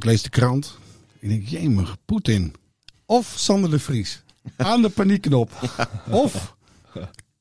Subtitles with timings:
[0.00, 0.78] Ik lees de krant.
[1.18, 2.54] Ik denk, jemig, Poetin.
[3.06, 4.22] Of Sander de Vries.
[4.56, 5.50] Aan de paniekknop.
[6.10, 6.56] Of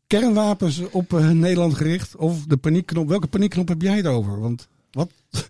[0.07, 2.15] kernwapens op eh, Nederland gericht.
[2.15, 3.07] Of de paniekknop.
[3.07, 4.39] Welke paniekknop heb jij het over?
[4.39, 5.11] Want wat?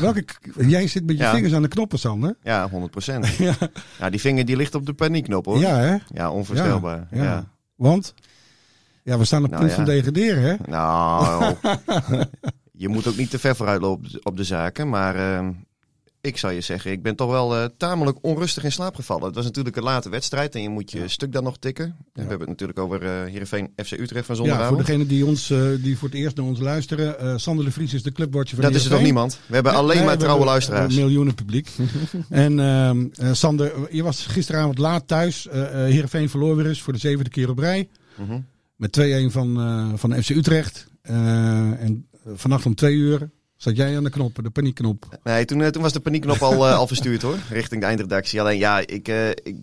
[0.00, 0.24] Welke,
[0.66, 1.34] jij zit met je Ja.
[1.34, 2.36] vingers aan de knoppen, Sander.
[2.42, 3.26] Ja, 100 procent.
[3.36, 3.54] Ja,
[3.98, 5.58] Ja, die vinger die ligt op de paniekknop hoor.
[5.58, 5.96] ja hè?
[6.08, 7.08] Ja, onvoorstelbaar.
[7.10, 7.50] Ja.
[7.74, 8.14] Want?
[9.02, 10.54] Ja, we staan op het Nou, punt van degraderen, hè?
[10.70, 11.54] Nou,
[12.82, 14.88] je moet ook niet te ver vooruit lopen op de- zaken.
[14.88, 15.48] Maar eh,
[16.22, 19.24] ik zou je zeggen, ik ben toch wel eh, tamelijk onrustig in slaap gevallen.
[19.26, 21.84] Het was natuurlijk een late wedstrijd en je moet je stuk dan nog tikken.
[21.84, 24.68] En We hebben het natuurlijk over eh Heerenveen FC Utrecht van Ja, zondagavond.
[24.76, 27.18] voor degenen die, ons, eh, die voor het eerst naar ons luisteren.
[27.18, 29.14] eh, Sander de Vries is de clubwatcher van dat is er Heerenveen.
[29.14, 29.38] niemand?
[29.46, 30.94] We hebben alleen Nee, maar we trouwe hebben, luisteraars.
[30.94, 31.68] miljoenen publiek.
[32.28, 35.48] en ehm, eh, Sander, je was gisteravond laat thuis.
[35.48, 37.88] eh, Heerenveen verloor weer eens voor de zevende keer op rij.
[38.16, 38.40] Mhm.
[38.76, 40.86] Met 2-1 van, van FC Utrecht.
[41.02, 43.30] En vannacht om twee uur
[43.62, 45.18] zat jij aan de knop, de paniekknop.
[45.22, 48.40] Nee, toen, eh, toen was de paniekknop al, eh, al verstuurd hoor, richting de eindredactie.
[48.40, 49.56] Alleen ja, ik, eh, ik,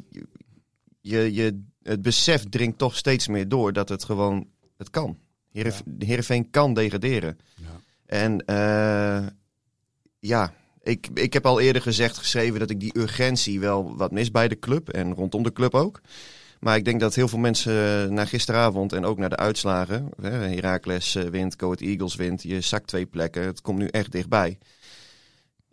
[1.02, 4.48] je, je, het besef dringt toch steeds meer door dat het gewoon,
[4.78, 5.18] het kan.
[5.52, 7.38] Heerenv Heerenveen kan degraderen.
[7.56, 7.82] Ja.
[8.06, 8.44] En
[10.20, 14.32] ja, ik, ik heb al eerder gezegd, geschreven dat ik die urgentie wel wat mis
[14.32, 16.02] bij de club en rondom de club ook.
[16.60, 20.10] Maar ik denk dat heel veel mensen eh, na gisteravond en ook naar de uitslagen,
[20.22, 23.88] hè, Heracles eh, wint, Go Ahead Eagles wint, je zakt twee plekken, het komt nu
[23.88, 24.58] echt dichtbij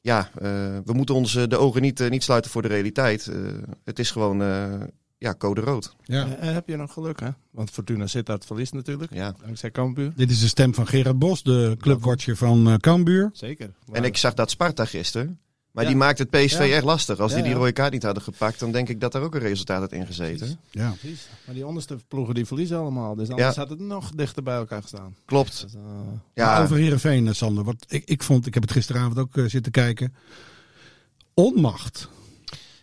[0.06, 0.42] ja, eh,
[0.84, 3.26] we moeten onze de ogen niet, niet sluiten voor de realiteit.
[3.26, 3.36] Eh,
[3.84, 4.74] het is gewoon eh,
[5.18, 5.96] ja, code rood.
[6.04, 6.26] Ja.
[6.38, 7.28] Heb je nog geluk, hè?
[7.50, 9.14] Want Fortuna Sittard verliest natuurlijk.
[9.14, 9.34] Ja.
[9.44, 10.12] Dankzij Cambuur.
[10.16, 13.30] Dit is de stem van Gerard Bos, de clubwatcher van eh Cambuur.
[13.32, 13.70] Zeker.
[13.92, 15.38] En ik zag dat Sparta gisteren.
[15.76, 15.90] Maar Ja.
[15.90, 16.74] die maakt het PSV Ja.
[16.74, 17.18] echt lastig.
[17.18, 19.34] Als Ja, die die rode kaart niet hadden gepakt, dan denk ik dat er ook
[19.34, 20.58] een resultaat had ingezeten.
[20.70, 20.90] Ja.
[20.98, 21.28] Precies.
[21.44, 23.14] Maar die onderste ploegen die verliezen allemaal.
[23.14, 23.60] Dus anders Ja.
[23.60, 25.16] had het nog dichter bij elkaar gestaan.
[25.24, 25.60] Klopt.
[25.62, 27.64] Dus, eh, Maar Ja, over Heerenveen, eh, Sander.
[27.64, 30.14] Wat ik, ik vond, ik heb het gisteravond ook eh, zitten kijken.
[31.34, 32.08] Onmacht.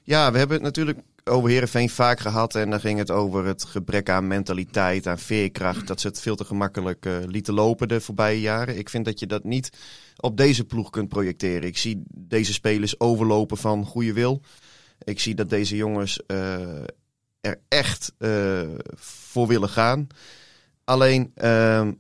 [0.04, 2.56] ja, we hebben het natuurlijk over Herenveen vaak gehad.
[2.56, 5.88] En dan ging het over het gebrek aan mentaliteit, aan veerkracht.
[5.88, 8.78] Dat ze het veel te gemakkelijk eh, lieten lopen de voorbije jaren.
[8.78, 9.70] Ik vind dat je dat niet
[10.18, 11.68] op deze ploeg kunt projecteren.
[11.68, 14.42] Ik zie deze spelers overlopen van goede wil.
[15.04, 16.82] Ik zie dat deze jongens eh,
[17.42, 18.62] er echt eh,
[18.96, 20.08] voor willen gaan.
[20.84, 21.92] Alleen, ehm,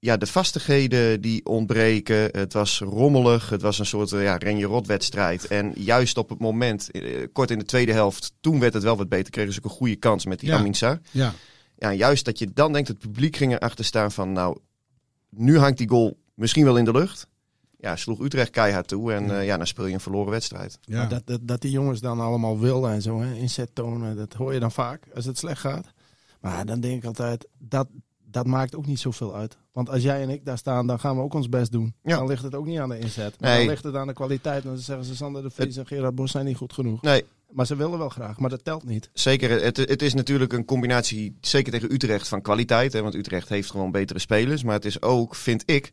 [0.00, 2.28] ja, de vastigheden die ontbreken.
[2.30, 3.48] Het was rommelig.
[3.48, 5.46] Het was een soort eh, ja, ren-je-rot wedstrijd.
[5.46, 8.96] En juist op het moment, eh, kort in de tweede helft, toen werd het wel
[8.96, 9.30] wat beter.
[9.30, 10.58] Kregen ze ook een goede kans met die Ja.
[10.58, 11.00] Aminsa.
[11.10, 11.34] Ja.
[11.76, 14.58] Ja, juist dat je dan denkt, het publiek ging erachter staan van, nou,
[15.28, 17.26] nu hangt die goal misschien wel in de lucht.
[17.76, 20.78] Ja, sloeg Utrecht keihard toe en eh, ja, dan speel je een verloren wedstrijd.
[20.80, 20.96] ja.
[20.96, 24.32] maar dat, dat, dat die jongens dan allemaal willen en zo, hè, inzet tonen, dat
[24.32, 25.86] hoor je dan vaak als het slecht gaat.
[26.40, 27.88] Maar dan denk ik altijd, dat,
[28.30, 29.56] dat maakt ook niet zoveel uit.
[29.72, 31.94] Want als jij en ik daar staan, dan gaan we ook ons best doen.
[32.02, 32.16] Ja.
[32.16, 33.40] Dan ligt het ook niet aan de inzet.
[33.40, 33.58] Maar Nee.
[33.58, 34.62] dan ligt het aan de kwaliteit.
[34.62, 37.02] Dan zeggen ze, Sander de Vries en Gerard Bos zijn niet goed genoeg.
[37.02, 39.10] Nee, Maar ze willen wel graag, maar dat telt niet.
[39.12, 42.92] Zeker, het, het is natuurlijk een combinatie, zeker tegen Utrecht, van kwaliteit.
[42.92, 44.62] Hè, want Utrecht heeft gewoon betere spelers.
[44.62, 45.92] Maar het is ook, vind ik,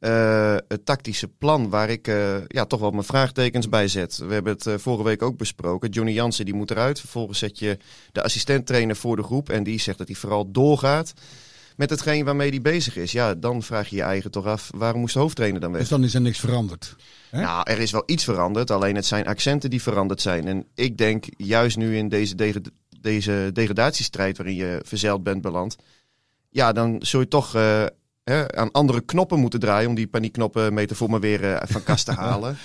[0.00, 4.16] eh, het tactische plan waar ik eh, ja, toch wel mijn vraagtekens bij zet.
[4.16, 5.90] We hebben het eh, vorige week ook besproken.
[5.90, 7.00] Johnny Jansen die moet eruit.
[7.00, 7.78] Vervolgens zet je
[8.12, 9.48] de assistenttrainer voor de groep.
[9.50, 11.12] En die zegt dat hij vooral doorgaat
[11.76, 13.12] met hetgeen waarmee hij bezig is.
[13.12, 15.80] Ja, dan vraag je je eigen toch af, waarom moest de hoofdtrainer dan weg?
[15.80, 16.96] Dus dan is er niks veranderd.
[17.30, 17.40] Hè?
[17.40, 20.46] Nou, er is wel iets veranderd, alleen het zijn accenten die veranderd zijn.
[20.48, 22.56] En ik denk juist nu in deze, deg-
[23.00, 25.76] deze degradatiestrijd waarin je verzeild bent beland,
[26.50, 27.84] ja, dan zul je toch eh,
[28.24, 32.04] hè, aan andere knoppen moeten draaien om die paniekknoppen metafoor maar weer eh, van kast
[32.04, 32.56] te halen.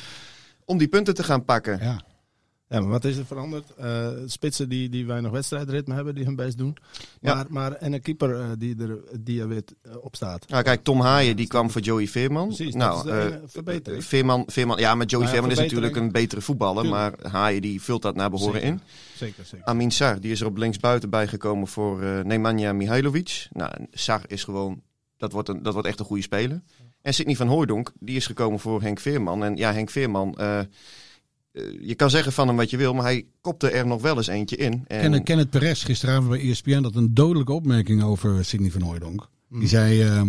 [0.65, 1.79] Om die punten te gaan pakken.
[1.81, 2.01] Ja.
[2.71, 3.73] Ja, maar wat is er veranderd?
[3.75, 6.77] Eh, spitsen die, die weinig wedstrijdritme hebben, die hun best doen.
[7.21, 7.33] Ja.
[7.35, 10.49] Maar, maar, en een keeper eh, die, er, die er weer eh, op staat.
[10.49, 12.47] Nou, kijk, Tom Haaien die kwam voor Joey Veerman.
[12.47, 14.05] Precies, nou, dat is.
[14.05, 16.85] Veerman, Veerman, ja, maar Joey Maar ja, Veerman is natuurlijk een betere voetballer.
[16.85, 18.69] Maar Haaien die vult dat naar behoren Zeker.
[18.69, 18.81] in.
[19.15, 19.65] Zeker, zeker.
[19.65, 23.47] Amin Sar, die is er op linksbuiten bijgekomen voor Nemanja Mihailovic.
[23.51, 24.81] Nou, Sar is gewoon,
[25.17, 26.61] dat wordt, een, dat wordt echt een goede speler.
[27.01, 29.43] En Sidney van Hooijdonk, die is gekomen voor Henk Veerman.
[29.43, 30.37] En ja, Henk Veerman,
[31.81, 34.27] je kan zeggen van hem wat je wil, maar hij kopte er nog wel eens
[34.27, 34.83] eentje in.
[34.87, 39.29] En, Kenneth, Kenneth Perez gisteravond bij ESPN had een dodelijke opmerking over Sidney van Hooijdonk.
[39.47, 39.59] Mm.
[39.59, 40.21] Die zei, eh,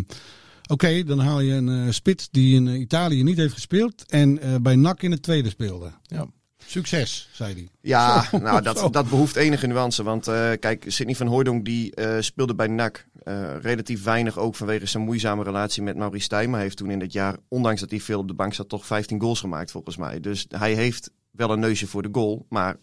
[0.67, 4.39] oké, dan haal je een eh, spits die in eh, Italië niet heeft gespeeld en
[4.39, 5.93] eh, bij NAC in het tweede speelde.
[6.03, 6.27] Ja.
[6.67, 7.69] Succes, zei hij.
[7.81, 8.73] Ja, Zo, nou, zo.
[8.73, 10.03] dat, dat behoeft enige nuance.
[10.03, 13.07] Want eh, kijk, Sidney van Hooijdonk die eh, speelde bij NAC.
[13.23, 16.55] eh, relatief weinig ook vanwege zijn moeizame relatie met Maurice Stijn.
[16.55, 19.21] Heeft toen in het jaar, ondanks dat hij veel op de bank zat, toch 15
[19.21, 20.21] goals gemaakt volgens mij.
[20.21, 22.47] Dus hij heeft wel een neusje voor de goal.
[22.49, 22.77] Maar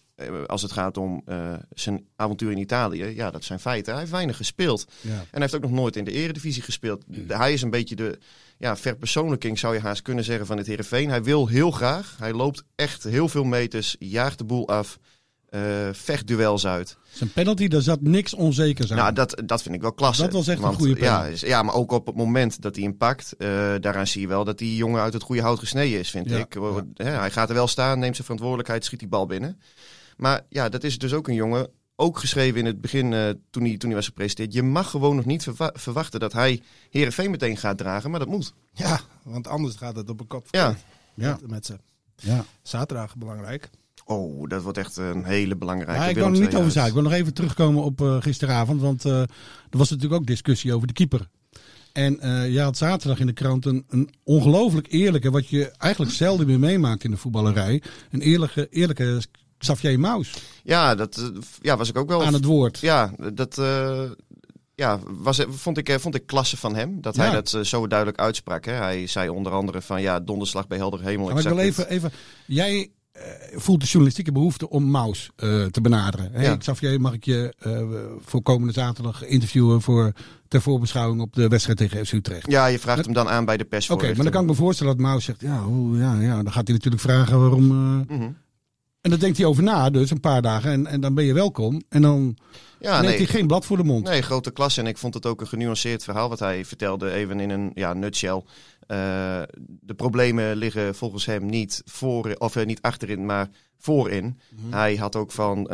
[0.48, 1.24] als het gaat om
[1.70, 3.92] zijn avontuur in Italië, ja, dat zijn feiten.
[3.92, 4.86] Hij heeft weinig gespeeld.
[5.02, 5.10] Ja.
[5.12, 7.04] En hij heeft ook nog nooit in de eredivisie gespeeld.
[7.08, 8.20] De- Hij is een beetje de
[8.60, 11.10] ja, verpersoonlijking, zou je haast kunnen zeggen, van het Heerenveen.
[11.10, 12.16] Hij wil heel graag.
[12.20, 15.00] Hij loopt echt heel veel meters, jaagt de boel af,
[15.50, 15.60] eh
[15.92, 16.98] vecht duels uit.
[17.12, 18.98] Zijn penalty, daar zat niks onzekers aan.
[18.98, 20.22] Nou, dat, dat vind ik wel klasse.
[20.22, 21.32] Dat was echt een goede ja, penalty.
[21.32, 23.48] is- ja, maar ook op het moment dat hij hem pakt, eh,
[23.80, 26.38] daaraan zie je wel dat die jongen uit het goede hout gesneden is, vind Ja,
[26.38, 26.58] ik.
[26.94, 29.60] Hè, hij gaat er wel staan, neemt zijn verantwoordelijkheid, schiet die bal binnen.
[30.18, 33.64] Maar ja, dat is dus ook een jongen, ook geschreven in het begin eh, toen,
[33.64, 34.54] hij, toen hij was gepresenteerd.
[34.54, 38.30] Je mag gewoon nog niet verwa- verwachten dat hij Herenveen meteen gaat dragen, maar dat
[38.30, 38.54] moet.
[38.74, 40.76] Ja, want anders gaat het op een kop Ja.
[41.14, 41.38] Ja.
[41.42, 41.78] met, met ze.
[42.16, 42.46] ja.
[42.62, 43.70] Zaterdag belangrijk.
[44.06, 46.88] Oh, dat wordt echt een hele belangrijke Maar ik wil niet over zeggen.
[46.88, 48.82] Ik wil nog even terugkomen op eh, gisteravond.
[48.82, 49.28] Want eh, er
[49.70, 51.30] was natuurlijk ook discussie over de keeper.
[51.94, 56.14] En eh je had zaterdag in de krant een, een ongelooflijk eerlijke, wat je eigenlijk
[56.14, 57.82] zelden meer meemaakt in de voetballerij.
[58.12, 59.22] Een eerlijke, eerlijke
[59.60, 60.34] Xavier Maus
[60.64, 61.26] Ja, dat eh,
[61.62, 62.80] ja, was ik ook wel aan het woord.
[62.80, 64.02] Ja, dat eh,
[64.76, 67.02] ja, was, vond, ik, eh, vond ik klasse van hem.
[67.02, 68.66] Dat hij dat eh, zo duidelijk uitsprak.
[68.66, 68.72] Hè.
[68.74, 71.28] Hij zei onder andere van ja, donderslag bij helder hemel.
[71.30, 72.12] Maar ik wil even, even
[72.46, 73.22] jij eh,
[73.56, 76.30] voelt de journalistieke behoefte om Maus eh, te benaderen.
[76.32, 76.56] Hey, Ja.
[76.58, 77.82] Xavier, mag ik je eh,
[78.26, 80.12] voor komende zaterdag interviewen voor,
[80.48, 82.52] ter voorbeschouwing op de wedstrijd tegen FC Utrecht?
[82.52, 83.90] Ja, je vraagt hem dan aan bij de pers.
[83.90, 86.52] Oké, maar dan kan ik me voorstellen dat Maus zegt, ja, hoe, ja, ja, dan
[86.52, 87.72] gaat hij natuurlijk vragen waarom...
[88.10, 88.30] eh, Mhm.
[89.02, 90.72] En dan denkt hij over na, dus een paar dagen.
[90.72, 91.82] En, en dan ben je welkom.
[91.90, 92.38] En dan
[92.80, 93.18] Ja, neemt nee.
[93.18, 94.06] hij geen blad voor de mond.
[94.08, 94.82] Nee, grote klasse.
[94.82, 97.12] En ik vond het ook een genuanceerd verhaal wat hij vertelde.
[97.12, 98.44] Even in een ja, nutshell.
[98.90, 99.42] Eh,
[99.82, 104.40] de problemen liggen volgens hem niet, voor, of, eh, niet achterin, maar voorin.
[104.50, 104.74] Mhm.
[104.74, 105.70] Hij had ook van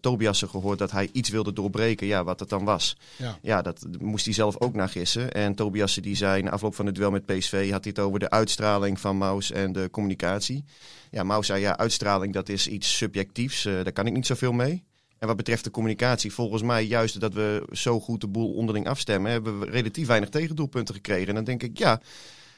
[0.00, 2.06] Tobiasen gehoord dat hij iets wilde doorbreken.
[2.06, 2.96] Ja, wat het dan was.
[3.16, 3.38] Ja.
[3.42, 5.32] Ja, dat moest hij zelf ook naar gissen.
[5.32, 7.70] En Tobiasen die zei na afloop van het duel met PSV...
[7.70, 10.64] had hij het over de uitstraling van Maus en de communicatie.
[11.10, 13.62] Ja, Maus zei ja, uitstraling dat is iets subjectiefs.
[13.62, 14.84] daar kan ik niet zoveel mee.
[15.18, 18.88] En wat betreft de communicatie, volgens mij juist dat we zo goed de boel onderling
[18.88, 19.30] afstemmen...
[19.30, 21.28] hebben we relatief weinig tegendoelpunten gekregen.
[21.28, 22.00] En dan denk ik, ja,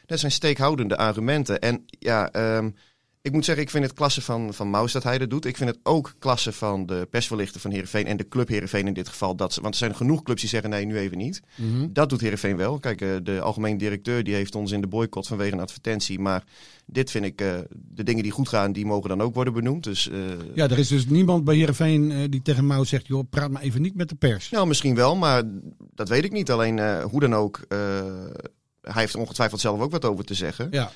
[0.09, 1.59] dat zijn steekhoudende argumenten.
[1.59, 2.71] En ja, ehm,
[3.23, 5.45] ik moet zeggen, ik vind het klasse van, van Maus dat hij dat doet.
[5.45, 8.93] Ik vind het ook klasse van de persverlichter van Heerenveen en de club Heerenveen in
[8.93, 9.37] dit geval.
[9.37, 11.41] Dat ze, want er zijn genoeg clubs die zeggen nee, nu even niet.
[11.55, 11.89] Mhm.
[11.93, 12.79] Dat doet Heerenveen wel.
[12.79, 16.19] Kijk, eh, de algemeen directeur die heeft ons in de boycott vanwege een advertentie.
[16.19, 16.45] Maar
[16.87, 19.85] dit vind ik, eh, de dingen die goed gaan, die mogen dan ook worden benoemd.
[19.85, 20.19] Dus eh,
[20.55, 23.07] Ja, er is dus niemand bij Heerenveen eh, die tegen Maus zegt...
[23.07, 24.51] joh, praat maar even niet met de pers.
[24.51, 25.43] nou, misschien wel, maar
[25.95, 26.51] dat weet ik niet.
[26.51, 27.61] Alleen hoe dan ook,
[28.93, 30.69] hij heeft er ongetwijfeld zelf ook wat over te zeggen.
[30.71, 30.91] Ja,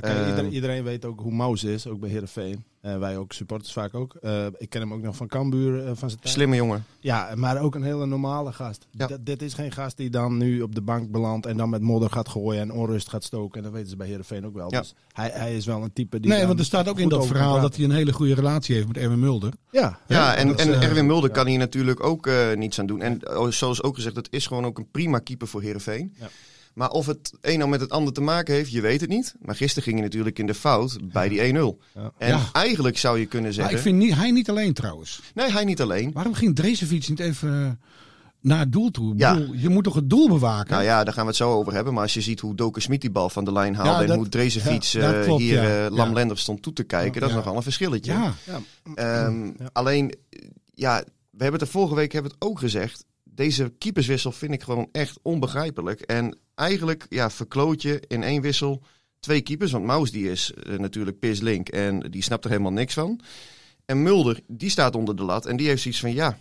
[0.00, 0.28] Ehm.
[0.28, 2.64] iedereen, iedereen weet ook hoe Maus is, ook bij Heerenveen.
[2.80, 4.14] Eh wij ook, supporters vaak ook.
[4.14, 6.20] Eh, ik ken hem ook nog van Cambuur, eh, van zijn.
[6.22, 6.84] Slimme jongen.
[7.00, 8.86] Ja, maar ook een hele normale gast.
[8.90, 9.08] Ja.
[9.20, 12.10] Dit is geen gast die dan nu op de bank belandt en dan met modder
[12.10, 13.56] gaat gooien en onrust gaat stoken.
[13.58, 14.72] En dat weten ze bij Heerenveen ook wel.
[14.72, 14.80] Ja.
[14.80, 17.26] Dus hij, hij is wel een type die nee, want er staat ook in dat
[17.26, 19.52] verhaal dat hij een hele goede relatie heeft met Erwin Mulder.
[19.70, 23.02] Ja, Ja, en, en eh, Erwin Mulder kan hier natuurlijk ook eh, niets aan doen.
[23.02, 26.14] En oh, zoals ook gezegd, dat is gewoon ook een prima keeper voor Heerenveen.
[26.18, 26.28] Ja.
[26.74, 29.34] Maar of het een nou met het ander te maken heeft, je weet het niet.
[29.40, 31.78] Maar gisteren ging hij natuurlijk in de fout bij die 1-0.
[31.94, 32.12] Ja.
[32.18, 32.48] En Ja.
[32.52, 33.76] eigenlijk zou je kunnen Maar zeggen...
[33.76, 35.20] ik vind niet, hij niet alleen trouwens.
[35.34, 36.12] Nee, hij niet alleen.
[36.12, 37.70] Waarom ging Drezefiets niet even eh,
[38.40, 39.14] naar het doel toe?
[39.16, 39.34] Ja.
[39.38, 40.70] bedoel, je moet toch het doel bewaken?
[40.72, 41.92] Nou ja, daar gaan we het zo over hebben.
[41.92, 43.90] Maar als je ziet hoe Doke Smit die bal van de lijn haalde...
[43.90, 45.84] Ja, en dat- hoe Drezefiets ja, eh, klopt, hier ja.
[45.86, 46.12] eh, Lam Ja.
[46.14, 47.20] Lenders stond toe te kijken...
[47.20, 47.40] dat is Ja.
[47.40, 48.12] nogal een verschilletje.
[48.12, 48.34] ja.
[48.46, 48.60] ja.
[48.94, 49.52] Ehm, Ja.
[49.72, 50.14] Alleen,
[50.74, 53.04] ja, we hebben het er vorige week hebben het ook gezegd.
[53.24, 56.00] Deze keeperswissel vind ik gewoon echt onbegrijpelijk.
[56.00, 58.82] En eigenlijk ja, verkloot je in één wissel
[59.20, 59.72] twee keepers.
[59.72, 63.20] Want Maus die is eh, natuurlijk Piers Link en die snapt er helemaal niks van.
[63.84, 66.38] En Mulder, die staat onder de lat en die heeft zoiets van ja...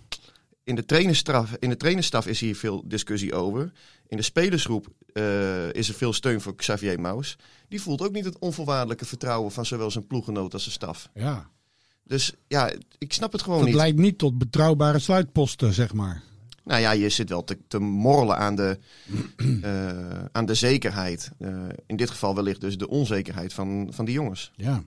[0.64, 3.72] In de, trainerstraf, in de trainerstaf is hier veel discussie over.
[4.08, 7.38] In de spelersgroep eh, is er veel steun voor Xavier Maus.
[7.68, 11.10] Die voelt ook niet het onvoorwaardelijke vertrouwen van zowel zijn ploeggenoot als zijn staf.
[11.14, 11.50] ja.
[12.04, 13.76] Dus ja, ik snap het gewoon Dat niet.
[13.76, 16.24] leidt niet tot betrouwbare sluitposten, zeg maar.
[16.64, 18.80] Nou ja, je zit wel te, te morrelen aan de,
[19.62, 21.32] eh, aan de zekerheid.
[21.40, 21.50] Eh,
[21.86, 24.52] in dit geval wellicht dus de onzekerheid van, van die jongens.
[24.56, 24.84] Ja.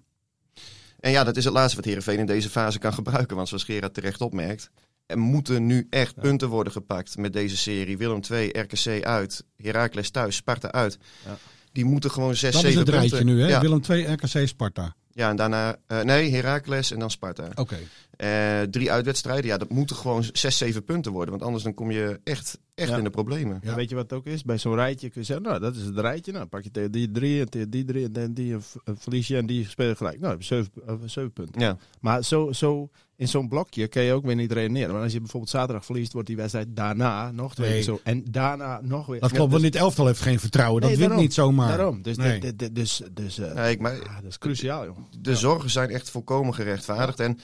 [1.00, 3.37] En ja, dat is het laatste wat Heerenveen in deze fase kan gebruiken.
[3.37, 4.71] Want zoals Gerard terecht opmerkt,
[5.07, 7.99] er moeten nu echt punten worden gepakt met deze serie.
[7.99, 10.99] Willem 2, RKC uit, Heracles thuis, Sparta uit.
[11.25, 11.37] Ja.
[11.73, 13.09] Die moeten gewoon 6, Dat 7 is het punten.
[13.19, 13.49] rijtje nu, hè?
[13.49, 14.95] Ja, Willem 2, RKC, Sparta.
[15.12, 17.49] ja en daarna, eh, nee, Heracles en dan Sparta.
[17.54, 17.78] Oké.
[18.16, 21.30] Eh, drie uitwedstrijden, ja, dat moeten gewoon 6, 7 punten worden.
[21.30, 22.97] Want anders dan kom je echt, echt Ja.
[22.97, 23.61] in de problemen.
[23.62, 23.75] Ja.
[23.75, 24.42] Weet je wat het ook is?
[24.42, 26.33] Bij zo'n rijtje kun je zeggen, nou, dat is het rijtje.
[26.33, 29.37] Nou, pak je tegen die drie en tegen die drie en dan die verlies je
[29.37, 30.18] en die spelen gelijk.
[30.21, 31.61] Nou, heb je zeven, eh, zeven punten.
[31.61, 31.76] Ja.
[32.00, 34.90] Maar zo, zo, in zo'n blokje kun je ook weer niet redeneren.
[34.90, 37.83] Want als je bijvoorbeeld zaterdag verliest, wordt die wedstrijd daarna nog twee Nee.
[37.83, 38.00] zo.
[38.02, 39.21] En daarna nog weer.
[39.21, 40.80] Dat klopt, Ja, want dit elftal heeft geen vertrouwen.
[40.80, 41.68] Dat Nee, wint niet zomaar.
[41.76, 42.02] Daarom.
[42.02, 42.54] Dus, Nee.
[42.56, 44.97] dit- dus, dus eh, Nee, maar ah, dat is cruciaal, joh.
[45.21, 47.21] de zorgen zijn echt volkomen gerechtvaardigd.
[47.21, 47.38] En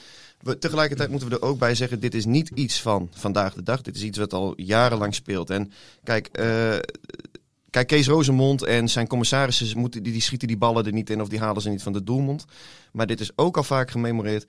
[0.59, 3.81] tegelijkertijd moeten we er ook bij zeggen: dit is niet iets van vandaag de dag.
[3.81, 5.49] Dit is iets wat al jarenlang speelt.
[5.49, 5.71] En
[6.03, 6.77] kijk, eh,
[7.69, 11.21] kijk Kees Rozemond en zijn commissarissen moeten, die, die schieten die ballen er niet in
[11.21, 12.45] of die halen ze niet van de doelmond.
[12.91, 14.47] Maar dit is ook al vaak gememoreerd.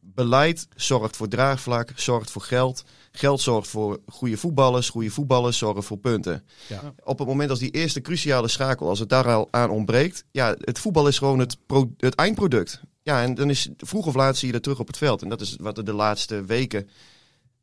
[0.00, 2.84] Beleid zorgt voor draagvlak, zorgt voor geld.
[3.18, 4.88] Geld zorgt voor goede voetballers.
[4.88, 6.44] Goede voetballers zorgen voor punten.
[6.68, 6.94] Ja.
[7.04, 10.24] Op het moment als die eerste cruciale schakel, als het daar al aan ontbreekt.
[10.30, 12.80] Ja, het voetbal is gewoon het, pro- het eindproduct.
[13.02, 15.22] Ja, en dan is vroeg of laat zie je dat terug op het veld.
[15.22, 16.88] En dat is wat er de laatste weken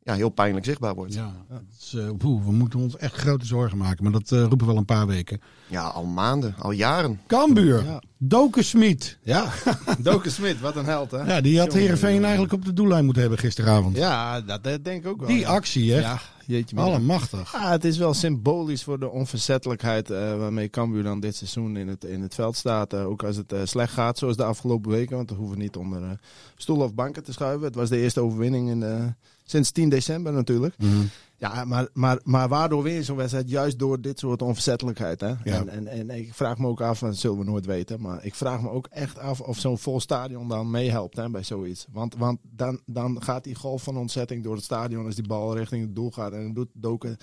[0.06, 1.14] ja, heel pijnlijk zichtbaar wordt.
[1.14, 4.02] Ja, Ja, is, eh, we moeten ons echt grote zorgen maken.
[4.02, 5.40] Maar dat eh, roepen we wel een paar weken.
[5.72, 7.20] al maanden, al jaren.
[7.26, 8.02] Cambuur, Ja.
[8.18, 9.18] Doken Smit.
[9.22, 9.52] Ja,
[9.98, 11.22] Doken Smit, wat een held, hè?
[11.34, 13.96] Ja, die had Heerenveen eigenlijk op de doellijn moeten hebben gisteravond.
[13.96, 15.28] Ja, dat denk ik ook wel.
[15.28, 15.48] Die ja.
[15.48, 16.00] actie, hè?
[16.00, 16.76] Ja, jeetje.
[16.76, 17.52] Allemachtig.
[17.52, 21.88] Ja, het is wel symbolisch voor de onverzettelijkheid eh, waarmee Cambuur dan dit seizoen in
[21.88, 22.94] het, in het veld staat.
[22.94, 25.16] Ook als het eh, slecht gaat, zoals de afgelopen weken.
[25.16, 26.10] Want we hoeven niet onder eh,
[26.56, 27.66] stoelen of banken te schuiven.
[27.66, 29.04] Het was de eerste overwinning in, eh,
[29.46, 30.74] sinds 10 december natuurlijk.
[30.78, 31.02] Mhm.
[31.38, 33.50] Ja, maar, maar, maar waardoor je zo'n wedstrijd?
[33.50, 35.20] Juist door dit soort onverzettelijkheid.
[35.20, 35.26] Hè?
[35.28, 35.36] Ja.
[35.44, 38.24] En, en, en ik vraag me ook af, en dat zullen we nooit weten, maar
[38.24, 41.86] ik vraag me ook echt af of zo'n vol stadion dan meehelpt hè, bij zoiets.
[41.92, 45.56] Want, want dan, dan gaat die golf van ontzetting door het stadion als die bal
[45.56, 46.32] richting het doel gaat.
[46.32, 47.16] En dan doet Doken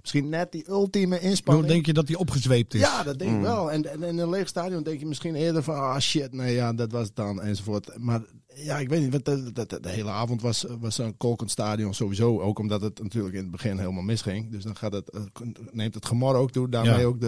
[0.00, 1.66] misschien net die ultieme inspanning.
[1.68, 2.80] denk je dat die opgezweept is?
[2.80, 3.42] Ja, dat denk ik Mm.
[3.42, 3.70] wel.
[3.72, 6.72] En, en in een leeg stadion denk je misschien eerder van, ah shit, nee, ja,
[6.72, 7.98] dat was het dan, enzovoort.
[7.98, 8.20] Maar
[8.64, 11.50] ja, ik weet niet, want de, de, de, de hele avond was, was een kolkend
[11.50, 12.40] stadion sowieso.
[12.40, 14.50] Ook omdat het natuurlijk in het begin helemaal misging.
[14.50, 15.20] Dus dan gaat het, eh,
[15.72, 17.04] neemt het gemor ook toe, daarmee Ja.
[17.04, 17.26] ook de,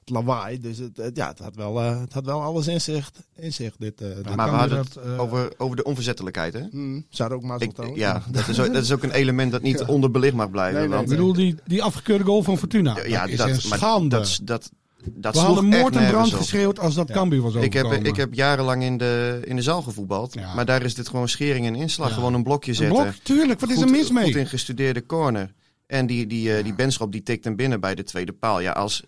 [0.00, 0.60] het lawaai.
[0.60, 3.52] Dus het, het- ja, het had, wel, eh, het had wel alles in zich, in
[3.52, 4.00] zich dit.
[4.00, 4.36] eh dit.
[4.36, 6.52] maar we hadden had, het eh, over, over de onverzettelijkheid.
[6.54, 6.60] Hè?
[7.08, 8.00] Ze hadden ook trouwens.
[8.00, 9.86] ja, dat is, ook, dat is ook een element dat niet Ja.
[9.86, 10.78] onderbelicht mag blijven.
[10.78, 12.96] Nee, nee, want, Ik bedoel, die, die afgekeurde goal van Fortuna.
[13.06, 14.08] ja, dat is dat, een maar schande.
[14.16, 14.70] dat, dat,
[15.10, 17.14] dat We sloeg hadden moord en brand geschreeuwd als dat Ja.
[17.14, 20.34] Cambuur was Ik heb, ik heb jarenlang in de, in de zaal gevoetbald.
[20.34, 20.54] Ja.
[20.54, 22.08] Maar daar is dit gewoon schering en inslag.
[22.08, 22.14] Ja.
[22.14, 23.02] Gewoon een blokje Een zetten.
[23.02, 24.24] blok, tuurlijk, wat is er mis mee?
[24.24, 25.52] Goed ingestudeerde corner.
[25.86, 28.60] En die, die, eh, die Benschop die tikt hem binnen bij de tweede paal.
[28.60, 29.02] Ja, als,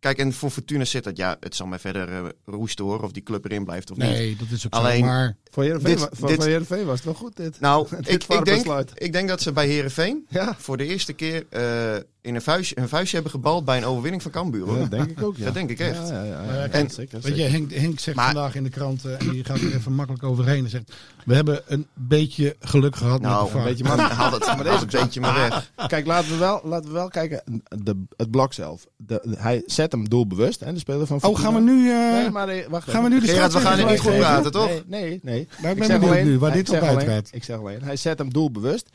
[0.00, 1.16] kijk, en voor Fortuna zit dat.
[1.16, 3.02] Ja, het zal mij verder eh, roesten hoor.
[3.02, 4.08] Of die club erin blijft of niet.
[4.08, 5.04] Nee, dat is ook Alleen- zo.
[5.04, 7.60] Maar Voor Heerenveen, Dit- wa- voor, dit- voor Heerenveen was het wel goed dit.
[7.60, 11.12] Nou, Dit ik, ik, denk, ik denk dat ze bij Herenveen Ja, voor de eerste
[11.12, 11.96] keer eh,
[12.28, 14.66] in een vuistje, een vuistje hebben gebald bij een overwinning van Cambuur.
[14.66, 14.78] Hoor.
[14.78, 15.36] dat denk ik ook.
[15.36, 15.44] Ja.
[15.44, 16.08] Dat denk ik echt.
[16.08, 17.42] Ja, ja, Maar zeker, Weet je.
[17.42, 20.24] Henk, Henk zegt Maar- vandaag in de krant, eh, en die gaat er even makkelijk
[20.24, 20.92] overheen en zegt,
[21.24, 23.60] we hebben een beetje geluk gehad Nou, met de VAR.
[23.60, 24.10] een beetje Man, man.
[24.20, 25.70] haal het maar deze beetje maar weg.
[25.86, 27.42] Kijk, laten we wel, laten we wel kijken.
[27.82, 28.86] De, het blok zelf.
[28.96, 31.90] De, de- hij zet hem doelbewust, hè, de speler van Oh, gaan we nu...
[31.90, 34.26] eh, Nee, maar eh, wacht gaan we nu de Gerard, we gaan scheidsrechter niet goed
[34.30, 34.68] praten, toch?
[34.68, 35.20] Nee, nee.
[35.22, 35.48] nee.
[35.62, 37.28] Maar ik Ik ben zeg benieuwd alleen- nu waar dit op alleen- uitgaat.
[37.32, 38.88] Ik zeg alleen, hij zet hem doelbewust.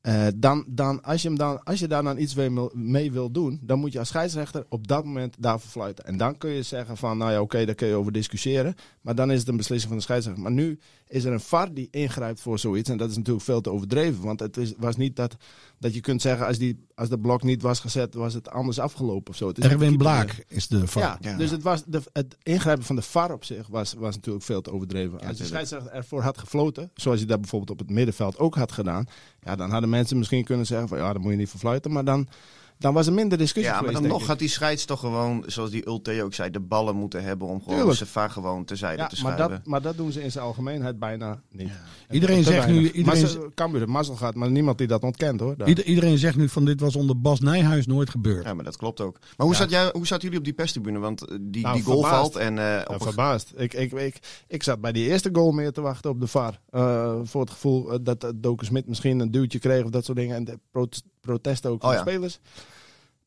[0.00, 2.34] Eh, dan, dan, als, je hem dan, als je daar dan iets
[2.72, 6.04] mee, wil- doen, dan moet je als scheidsrechter op dat moment daarvoor fluiten.
[6.04, 8.74] En dan kun je zeggen van, nou ja, oké, daar kun je over discussiëren.
[9.00, 10.42] Maar dan is het een beslissing van de scheidsrechter.
[10.42, 12.90] Maar nu is er een VAR die ingrijpt voor zoiets.
[12.90, 14.24] En dat is natuurlijk veel te overdreven.
[14.24, 15.36] Want het is, was niet dat,
[15.78, 18.78] dat je kunt zeggen, als, die, als de blok niet was gezet, was het anders
[18.78, 19.48] afgelopen of zo.
[19.48, 21.02] Het is Erwin Blaak is de VAR.
[21.02, 21.36] ja, Ja.
[21.36, 24.60] dus het, was de, het ingrijpen van de VAR op zich was, was natuurlijk veel
[24.60, 25.20] te overdreven.
[25.20, 28.72] Als de scheidsrechter ervoor had gefloten, zoals hij dat bijvoorbeeld op het middenveld ook had
[28.72, 29.06] gedaan,
[29.40, 31.92] ja, dan hadden mensen misschien kunnen zeggen van ja, dan moet je niet voor fluiten.
[31.92, 32.28] Maar dan,
[32.78, 34.26] dan was er minder discussie Ja, maar geweest, dan nog ik.
[34.26, 37.62] gaat die scheids toch gewoon, zoals die Ulte ook zei, de ballen moeten hebben om
[37.62, 39.56] gewoon zijn vaar gewoon terzijde Ja, te maar schuiven.
[39.58, 41.70] dat, maar dat doen ze in zijn algemeenheid bijna niet.
[42.10, 45.40] Iedereen zegt nu- iedereen Maar ze- Cambuur de mazzel gaat, maar niemand die dat ontkent
[45.40, 45.54] hoor.
[45.64, 48.44] Ieder- iedereen zegt nu van dit was onder Bas Nijhuis nooit gebeurd.
[48.44, 49.18] Ja, maar dat klopt ook.
[49.20, 49.60] Maar hoe, Ja.
[49.60, 50.98] zat jij, hoe zaten jullie op die perstribune?
[50.98, 52.20] Want eh, die, Nou, die goal verbaasd.
[52.20, 52.58] valt en...
[52.58, 53.52] eh, op een- verbaasd.
[53.56, 54.18] Ik, ik, ik,
[54.48, 56.60] ik zat bij die eerste goal meer te wachten op de VAR.
[56.70, 60.18] Eh, voor het gevoel dat uh, Doken Smit misschien een duwtje kreeg of dat soort
[60.18, 60.36] dingen.
[60.36, 60.58] En de
[61.32, 62.10] protesten ook van Oh de ja.
[62.10, 62.38] spelers.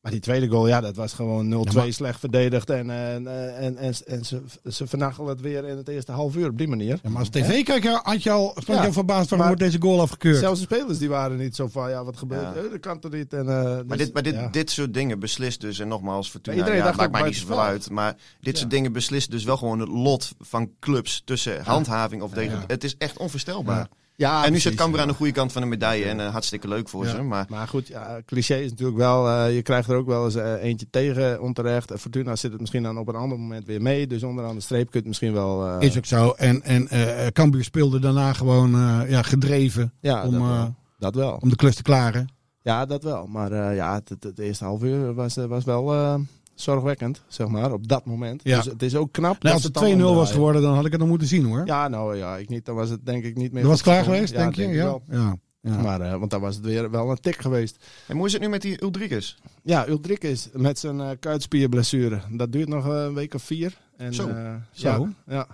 [0.01, 2.69] Maar die tweede goal, ja, dat was gewoon 0-2 Ja, maar- slecht verdedigd.
[2.69, 3.27] En, en,
[3.57, 6.67] en, en, en ze, ze vernachelen het weer in het eerste half uur op die
[6.67, 6.99] manier.
[7.03, 9.81] Ja, maar als tv-kijker had je al, stond je al verbaasd waarom maar- wordt deze
[9.87, 10.37] goal afgekeurd.
[10.37, 12.53] Zelfs de spelers die waren niet zo van, ja, wat gebeurt Ja.
[12.55, 12.69] er?
[12.69, 13.33] Dat kan toch niet?
[13.33, 14.47] En, eh, Maar, dus, dit, maar dit, ja.
[14.47, 17.61] dit soort dingen beslist dus, en nogmaals, Fortuna, iedereen ja, dacht maakt mij niet zoveel
[17.61, 17.89] uit.
[17.89, 18.59] Maar dit Ja.
[18.59, 22.57] soort dingen beslist dus wel gewoon het lot van clubs tussen handhaving of tegen.
[22.59, 22.63] Ja.
[22.67, 23.87] Het is echt onvoorstelbaar.
[24.21, 24.45] Ja.
[24.45, 25.01] En nu zit Cambuur ja.
[25.01, 27.11] aan de goede kant van de medaille en eh, hartstikke leuk voor Ja.
[27.11, 27.21] ze.
[27.21, 30.35] Maar Maar goed, ja, cliché is natuurlijk wel, eh, je krijgt er ook wel eens
[30.35, 31.91] eh, eentje tegen onterecht.
[31.99, 34.07] Fortuna zit het misschien dan op een ander moment weer mee.
[34.07, 35.67] Dus onderaan de streep kun je het misschien wel...
[35.67, 36.31] eh, Is ook zo.
[36.37, 40.75] En, en eh Cambuur speelde daarna gewoon eh, ja, gedreven ja, om, dat, eh, wel.
[40.99, 41.37] dat wel.
[41.41, 42.29] om de klus te klaren.
[42.63, 43.27] Ja, dat wel.
[43.27, 46.15] Maar eh, ja, het, het, eerste half uur was, was wel eh,
[46.61, 48.41] zorgwekkend, zeg maar, op dat moment.
[48.43, 48.55] Ja.
[48.57, 49.31] Dus het is ook knap.
[49.31, 50.27] Nou, dat als het dan 2-0 was omdraaien.
[50.27, 51.61] geworden, dan had ik het nog moeten zien hoor.
[51.65, 52.65] Ja, nou ja, ik niet.
[52.65, 53.61] Dan was het denk ik niet meer.
[53.61, 54.63] dat was klaar geweest, Ja, denk je?
[54.63, 54.83] ik ja.
[54.83, 55.03] wel.
[55.09, 55.35] Ja.
[55.61, 55.81] Ja.
[55.81, 57.85] Maar, eh, want dan was het weer wel een tik geweest.
[58.07, 59.37] en hoe is het nu met die Ulrikes?
[59.63, 62.21] Ja, Ulrikes met zijn eh kuitspierblessure.
[62.31, 63.77] Dat duurt nog eh, een week of vier.
[63.97, 64.27] En, Zo.
[64.27, 64.87] eh, Zo.
[64.89, 65.47] Ja, ja.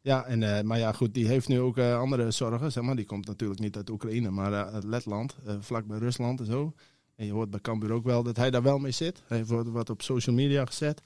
[0.00, 2.72] ja en, eh, maar ja, goed, die heeft nu ook eh, andere zorgen.
[2.72, 2.96] Zeg maar.
[2.96, 6.46] Die komt natuurlijk niet uit Oekraïne, maar eh, uit Letland, eh, vlak bij Rusland en
[6.46, 6.72] zo.
[7.16, 9.22] En je hoort bij Cambuur ook wel dat hij daar wel mee zit.
[9.26, 11.00] Hij heeft wat op social media gezet.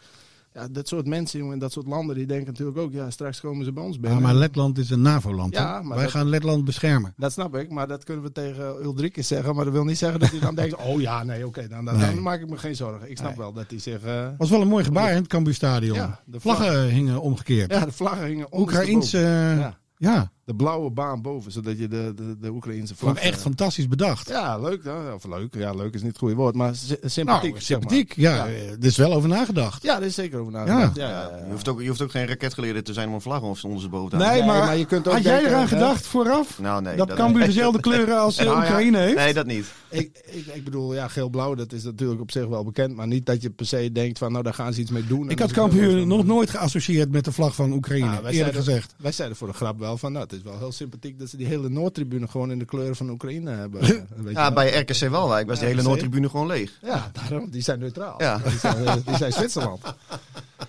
[0.53, 3.41] Ja, dat soort mensen, jongen, in dat soort landen, die denken natuurlijk ook, ja, straks
[3.41, 4.23] komen ze bij ons Ja, binnen.
[4.23, 5.55] maar Letland is een NAVO-land.
[5.55, 7.15] Ja, Wij dat- gaan Letland beschermen.
[7.17, 9.55] Dat snap ik, maar dat kunnen we tegen Ulrikes zeggen.
[9.55, 11.97] Maar dat wil niet zeggen dat hij dan denkt, oh ja, nee, oké, dan, dan,
[11.97, 12.15] Nee.
[12.15, 13.11] dan maak ik me geen zorgen.
[13.11, 13.39] Ik snap Nee.
[13.39, 14.03] wel dat hij zich...
[14.03, 15.97] eh, was wel een mooi gebaar in het Cambuurstadion.
[15.97, 17.71] Ja, de vlag- Vlaggen hingen omgekeerd.
[17.73, 22.13] ja, de vlaggen hingen Oekraïense, eh, Ja, ja, de blauwe baan boven, zodat je de,
[22.17, 23.13] de, de Oekraïense vlag...
[23.13, 24.29] vond echt eh, fantastisch bedacht.
[24.29, 24.85] Ja, leuk.
[24.85, 25.13] Hè?
[25.13, 25.55] Of leuk.
[25.55, 27.25] Ja, leuk is niet het goede woord, maar sy- sympathiek.
[27.25, 27.61] nou, zeg maar.
[27.63, 28.13] sympathiek.
[28.17, 28.47] Ja, Ja.
[28.47, 29.83] eh, er is wel over nagedacht.
[29.83, 30.97] Ja, er is zeker over nagedacht.
[30.97, 31.09] Ja.
[31.09, 33.43] Ja, ja, Je, hoeft ook, je hoeft ook geen raketgeleerde te zijn om een vlag
[33.43, 34.47] of ondersteboven te Nee, houden.
[34.47, 35.69] Nee, maar, maar je kunt ook had jij denken, eraan hè?
[35.69, 36.59] gedacht vooraf?
[36.61, 36.97] Nou, nee.
[36.97, 39.17] dat Cambuur dezelfde kleuren als eh, Nou Oekraïne heeft?
[39.17, 39.67] Nee, dat niet.
[39.89, 42.97] Ik, ik, ik bedoel, ja, geel-blauw, dat is natuurlijk op zich wel bekend.
[42.97, 45.25] Maar niet dat je per se denkt van, nou, daar gaan ze iets mee doen.
[45.25, 46.07] En Ik dat had leuk.
[46.07, 48.95] nog nooit geassocieerd met de vlag van Oekraïne, Ja, wij eerlijk zeiden- gezegd.
[48.97, 51.37] Wij zeiden voor de grap wel van, nou, het is wel heel sympathiek dat ze
[51.37, 53.81] die hele Noordtribune gewoon in de kleuren van Oekraïne hebben.
[54.17, 54.53] Weet Ja, wel.
[54.53, 55.83] bij RKC Walwijk was de hele.
[55.83, 56.73] Noordtribune gewoon leeg.
[56.83, 58.23] Ja, daarom, die zijn neutraal.
[58.23, 58.39] Ja.
[58.39, 59.81] Die, zijn, eh, die zijn Zwitserland.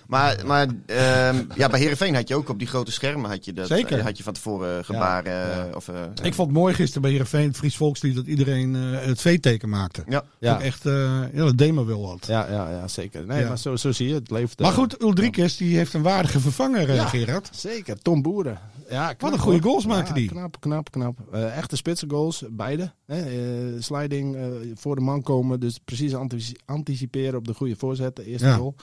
[0.06, 3.52] Maar, maar ehm, ja, bij Herenveen had je ook op die grote schermen had je
[3.52, 3.98] dat, Zeker.
[3.98, 5.32] eh, had je van tevoren gebaren.
[5.32, 8.26] Ja, eh, Of, eh, Ik vond het mooi gisteren bij Heerenveen, het Fries Volkslied, dat
[8.26, 10.02] iedereen eh, het V-teken maakte.
[10.08, 10.24] ja.
[10.38, 10.60] Ja.
[10.60, 10.92] Echt, eh
[11.32, 12.26] ja, dat demo wil wat.
[12.26, 13.26] Ja, ja, ja, zeker.
[13.26, 13.48] Nee, Ja.
[13.48, 14.58] maar zo, zo zie je, het leeft.
[14.60, 17.06] Maar goed, Ulrikes die heeft een waardige vervanger, eh, Ja.
[17.06, 17.48] Gerard.
[17.52, 18.58] Zeker, Tom Boeren.
[18.90, 19.66] Ja, knap, een goede hoor.
[19.70, 20.28] goals maakte Ja, die.
[20.28, 21.18] Knap, knap, knap.
[21.32, 22.92] Eh, echte spitsengoals, beide.
[23.06, 27.76] Hè, eh, sliding, eh, voor de man komen, dus precies antici- anticiperen op de goede
[27.76, 28.54] voorzet, de eerste Ja.
[28.56, 28.74] goal.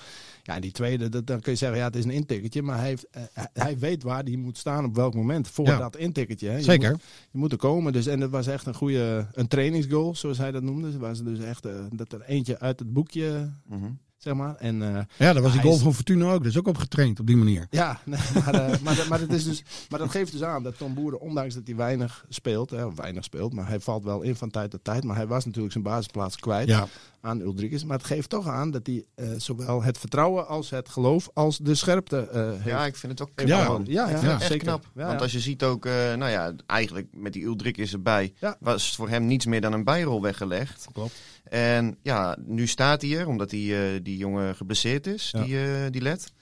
[0.44, 2.78] Ja, en die tweede, dat, dan kun je zeggen, ja, het is een intikketje, maar
[2.78, 3.08] hij, heeft,
[3.54, 5.78] hij- weet waar hij moet staan op welk moment voor Ja.
[5.78, 6.48] dat intikketje.
[6.50, 6.56] Hè.
[6.58, 6.92] Je Zeker.
[6.92, 10.38] Moet, je moet er komen, dus, en het was echt een goede, een trainingsgoal, zoals
[10.38, 10.88] hij dat noemde.
[10.88, 13.86] Het was dus echt, dat er eentje uit het boekje, Mhm.
[14.26, 14.56] Zeg maar.
[14.56, 16.38] En, eh, Ja, dat was die Hij goal is- van Fortuna ook.
[16.44, 17.68] Dat is ook op getraind op die manier.
[17.70, 20.64] ja, nee, maar, eh, maar, dat- maar, dat is dus, maar dat geeft dus aan
[20.64, 24.22] dat Tom Boeren, ondanks dat hij weinig speelt, hè, weinig speelt, maar hij valt wel
[24.22, 26.88] in van tijd tot tijd, maar hij was natuurlijk zijn basisplaats kwijt Ja,
[27.22, 27.84] aan Ulrikes.
[27.86, 31.58] Maar het geeft toch aan dat hij eh, zowel het vertrouwen als het geloof als
[31.58, 32.64] de scherpte eh, heeft.
[32.66, 33.66] ja, ik vind het ook Ja.
[33.66, 33.82] knap.
[33.86, 34.34] ja, ja, Ja.
[34.34, 34.58] Echt zeker.
[34.68, 34.90] knap.
[34.96, 38.34] Ja, Want als je ziet ook, eh, nou ja, eigenlijk met die Uldrik is erbij,
[38.40, 38.58] Ja.
[38.60, 40.88] was het voor hem niets meer dan een bijrol weggelegd.
[40.94, 41.14] Klopt.
[41.44, 45.44] En ja, nu staat hij er, omdat die, eh, die jongen geblesseerd is, Ja.
[45.44, 46.34] die, eh, die led.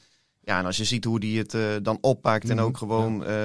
[0.46, 2.66] Ja, en als je ziet hoe hij het eh, dan oppakt en Mhm.
[2.66, 3.36] ook gewoon eh,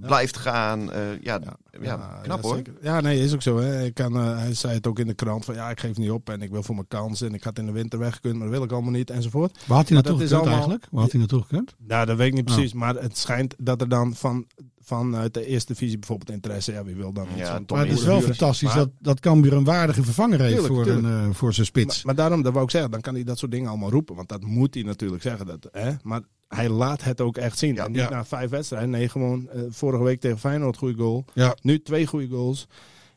[0.00, 1.40] blijft gaan, eh, ja,
[1.82, 2.56] ja, knap hoor.
[2.56, 2.72] zeker.
[2.82, 3.58] Ja, nee, is ook zo.
[3.58, 3.84] Hè.
[3.84, 6.10] Ik kan, eh, hij zei het ook in de krant van ja, ik geef niet
[6.10, 8.38] op en ik wil voor mijn kans en ik had in de winter weg kunnen,
[8.38, 9.58] maar dat wil ik allemaal niet enzovoort.
[9.66, 10.86] waar had hij naartoe gekund allemaal- eigenlijk?
[10.90, 11.74] Waar had hij naartoe gekund?
[11.78, 12.54] Nou, dat weet ik niet Oh.
[12.54, 14.46] precies, maar het schijnt dat er dan van
[14.88, 18.04] vanuit de eerste divisie bijvoorbeeld interesse, ja, wie wil dan Ja, zo'n maar het is
[18.04, 21.06] wel fantastisch Maar- dat, dat Cambuur een waardige vervanger heeft Tuurlijk, voor, tuurlijk.
[21.06, 21.96] Een, eh, voor zijn spits.
[21.96, 24.14] Maar, maar daarom, dat wou ik zeggen, dan kan hij dat soort dingen allemaal roepen.
[24.16, 25.46] Want dat moet hij natuurlijk zeggen.
[25.46, 25.92] Dat, hè?
[26.02, 27.74] Maar hij laat het ook echt zien.
[27.74, 27.84] Ja.
[27.84, 28.10] en niet Ja.
[28.10, 28.90] na vijf wedstrijden.
[28.90, 31.24] Nee, gewoon eh, vorige week tegen Feyenoord goede goal.
[31.34, 31.56] ja.
[31.62, 32.66] Nu twee goede goals.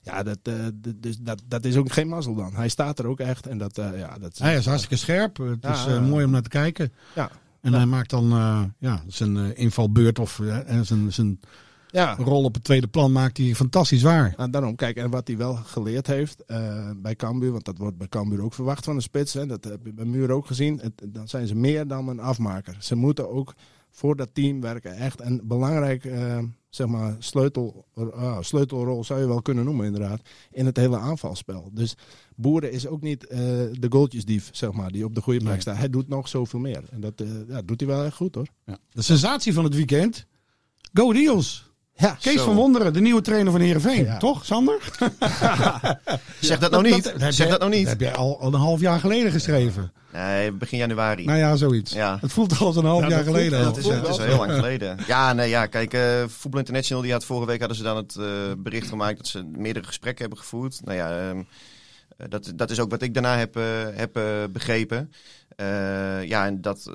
[0.03, 2.53] Ja, dat, eh, d- dus dat, dat is ook geen mazzel dan.
[2.55, 3.47] Hij staat er ook echt.
[3.47, 5.38] En dat, ja, dat Hij is hartstikke scherp.
[5.38, 6.93] Het is mooi om naar te kijken.
[7.15, 7.31] Ja.
[7.62, 7.78] En Ja.
[7.78, 11.39] hij maakt dan eh, ja, zijn eh, invalbeurt of eh, en zijn, zijn
[11.88, 14.34] Ja, rol op het tweede plan maakt hij fantastisch waar.
[14.38, 16.43] Nou, daarom, kijk, en wat hij wel geleerd heeft
[16.97, 19.86] bij Cambuur, want dat wordt bij Cambuur ook verwacht van de spits, hè, dat heb
[19.86, 22.76] je bij Muur ook gezien, het, dan zijn ze meer dan een afmaker.
[22.80, 23.54] Ze moeten ook
[23.89, 26.04] voor dat team werken, echt een belangrijk,
[26.71, 31.69] zeg maar, sleutel, ah, sleutelrol zou je wel kunnen noemen inderdaad, in het hele aanvalspel.
[31.73, 31.95] Dus
[32.36, 33.39] Boeren is ook niet eh,
[33.71, 35.62] de goaltjesdief, zeg maar, die op de goede plek Nee.
[35.62, 35.77] staat.
[35.77, 36.84] Hij doet nog zoveel meer.
[36.91, 38.47] En dat eh, ja, doet hij wel echt goed hoor.
[38.65, 38.77] Ja.
[38.91, 40.25] De sensatie van het weekend.
[40.93, 41.70] Go Eagles.
[41.95, 42.43] Ja, Kees Zo.
[42.45, 44.04] van Wonderen, de nieuwe trainer van Heerenveen.
[44.06, 44.17] Ja.
[44.17, 44.77] Toch, Sander?
[46.39, 47.13] Zeg dat nou niet.
[47.17, 47.88] heb zeg dat nou niet.
[47.88, 49.91] heb jij al, al een half jaar geleden geschreven.
[50.13, 51.25] Nee, begin januari.
[51.25, 51.93] Nou ja, zoiets.
[51.93, 52.17] Ja.
[52.21, 53.63] Het voelt al als een half Ja, jaar dat voelt- geleden.
[53.63, 54.97] Dat is, voelt dat is wel heel lang geleden.
[55.08, 58.15] Ja, nee, ja, kijk, eh Voetbal International die had vorige week hadden ze dan het
[58.15, 58.25] eh,
[58.58, 60.80] bericht gemaakt dat ze meerdere gesprekken hebben gevoerd.
[60.84, 61.38] Nou ja, ehm,
[62.17, 63.56] eh, dat, dat is ook wat ik daarna heb,
[63.95, 64.19] heb
[64.51, 65.12] begrepen.
[65.56, 66.91] Eh, ja, en dat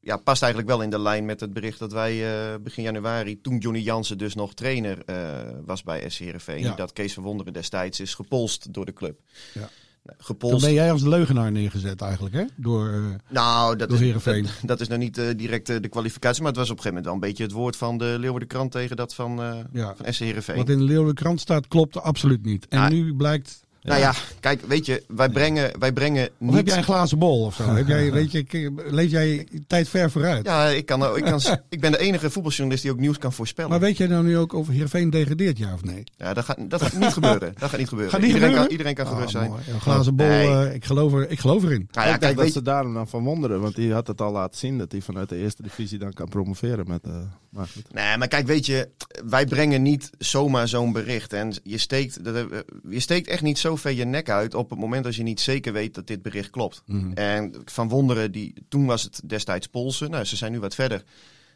[0.00, 2.12] ja, past eigenlijk wel in de lijn met het bericht dat wij
[2.52, 5.16] eh, begin januari, toen Johnny Jansen dus nog trainer eh,
[5.64, 6.74] was bij SC Heerenveen, Ja.
[6.74, 9.20] dat Kees van Wonderen destijds is gepolst door de club.
[9.54, 9.68] Ja.
[10.02, 10.64] Nou, Gepolst.
[10.64, 12.44] ben jij als leugenaar neergezet eigenlijk, hè?
[12.56, 14.42] Door, eh, Nou, dat door is, Heerenveen.
[14.42, 16.42] dat, dat is nou niet direct de kwalificatie.
[16.42, 18.72] Maar het was op een gegeven moment wel een beetje het woord van de Leeuwardenkrant
[18.72, 19.36] tegen dat van,
[19.72, 19.94] Ja.
[19.96, 20.56] van SC Heerenveen.
[20.56, 22.68] Wat in de Leeuwenkrant staat, klopte absoluut niet.
[22.68, 22.88] En Ja.
[22.88, 23.60] nu blijkt...
[23.82, 26.54] Nou ja, kijk, weet je, wij brengen, wij brengen Of niet...
[26.54, 27.62] heb jij een glazen bol of zo?
[27.74, 30.46] heb jij, weet je, leef jij tijd ver vooruit?
[30.46, 33.70] Ja, ik, kan, ik, kan, ik ben de enige voetbaljournalist die ook nieuws kan voorspellen.
[33.70, 36.04] Maar weet jij nou nu ook of Heerenveen degradeert, ja of nee?
[36.16, 37.54] Ja, dat gaat, dat gaat niet gebeuren.
[37.58, 38.12] Dat gaat niet gebeuren.
[38.12, 38.78] Gaat niet iedereen, gebeuren?
[38.78, 39.50] Kan, iedereen kan gerust Ah, zijn.
[39.50, 39.62] mooi.
[39.72, 40.48] Een glazen bol, Nee.
[40.48, 41.88] eh, ik, geloof er, ik geloof erin.
[41.92, 43.60] Nou ja, ik denk kijk, dat ze daarom dan van wonderen.
[43.60, 46.28] Want die had het al laten zien dat hij vanuit de eerste divisie dan kan
[46.28, 46.88] promoveren.
[46.88, 47.12] Met, eh,
[47.50, 47.94] maar goed.
[47.94, 48.88] Nee, maar kijk, weet je,
[49.24, 51.32] wij brengen niet zomaar zo'n bericht.
[51.32, 52.46] En je steekt, dat-
[52.88, 55.40] je steekt echt niet zo ver je nek uit op het moment als je niet
[55.40, 56.82] zeker weet dat dit bericht klopt.
[56.86, 57.12] Mhm.
[57.12, 60.10] En Van Wonderen, die, toen was het destijds Polsen.
[60.10, 61.04] Nou, ze zijn nu wat verder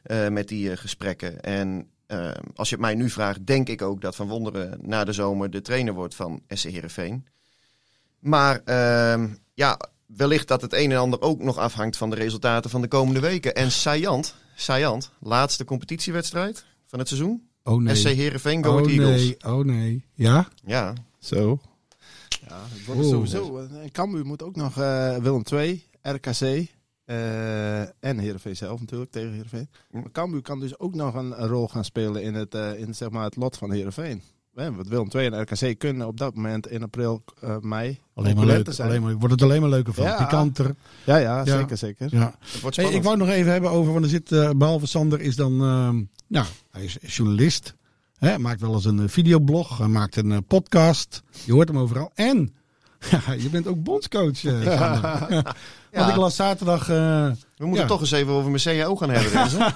[0.03, 1.41] eh, met die eh, gesprekken.
[1.41, 5.05] En eh, als je het mij nu vraagt, denk ik ook dat Van Wonderen na
[5.05, 7.27] de zomer de trainer wordt van SC Heerenveen.
[8.19, 12.71] Maar ehm, ja, wellicht dat het een en ander ook nog afhangt van de resultaten
[12.71, 13.55] van de komende weken.
[13.55, 17.49] En Saillant, Saillant laatste competitiewedstrijd van het seizoen.
[17.63, 17.95] Oh nee.
[17.95, 19.23] SC Heerenveen, Go oh Eagles.
[19.23, 20.05] nee, oh nee.
[20.15, 20.49] Ja?
[20.65, 21.61] Ja, Zo.
[22.49, 23.11] Ja, het wordt Oeh.
[23.11, 23.59] sowieso.
[23.59, 26.41] En Cambuur moet ook nog eh, Willem II, RKC
[27.05, 29.69] eh, en Heerenveen zelf natuurlijk tegen Heerenveen.
[29.91, 32.95] Maar Cambuur kan dus ook nog een, een rol gaan spelen in het, eh, in,
[32.95, 34.23] zeg maar, het lot van Heerenveen.
[34.53, 38.47] Want Willem II en RKC kunnen op dat moment in april, eh, mei Alleen maar
[38.47, 38.69] leuk.
[38.81, 40.05] Alleen maar, wordt het alleen maar leuker van.
[40.05, 40.17] Ja.
[40.25, 40.75] Pikanter.
[41.05, 41.45] Ja, ja, Ja.
[41.59, 42.09] zeker, zeker.
[42.11, 42.35] Ja.
[42.71, 45.37] Hey, ik wou het nog even hebben over, want er zit, eh, behalve Sander, is
[45.37, 47.75] dan, ehm, ja, hij is journalist.
[48.19, 51.23] Hè, maakt wel eens een eh, videoblog, hij maakt een eh, podcast.
[51.45, 52.11] Je hoort hem overal.
[52.15, 52.55] En
[53.11, 55.41] ja, je bent ook bondscoach, eh.
[55.93, 57.87] Want ik las zaterdag eh, We moeten Ja.
[57.87, 59.73] toch eens even over CAO gaan hebben.